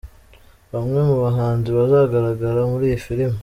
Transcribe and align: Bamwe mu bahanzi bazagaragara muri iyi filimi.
Bamwe 0.73 0.99
mu 1.09 1.15
bahanzi 1.23 1.69
bazagaragara 1.77 2.59
muri 2.71 2.83
iyi 2.89 2.99
filimi. 3.05 3.37